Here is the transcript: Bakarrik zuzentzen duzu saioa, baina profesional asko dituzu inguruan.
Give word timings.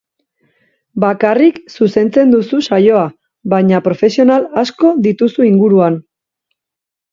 Bakarrik 1.03 1.59
zuzentzen 1.75 2.33
duzu 2.37 2.63
saioa, 2.69 3.05
baina 3.55 3.83
profesional 3.89 4.49
asko 4.65 4.95
dituzu 5.11 5.49
inguruan. 5.53 6.03